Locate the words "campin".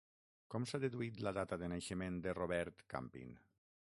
2.97-3.37